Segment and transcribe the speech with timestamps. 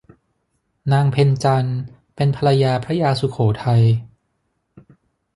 [0.91, 1.79] นางเพ็ญจันทร์
[2.15, 3.83] เป็นภรรยาพระยาสุโขทัย